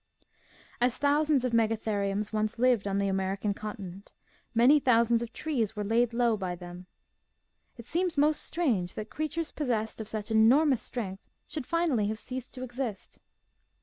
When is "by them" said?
6.35-6.87